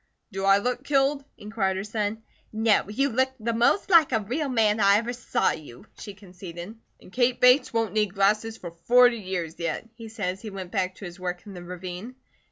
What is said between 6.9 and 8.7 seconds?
"And Kate Bates won't need glasses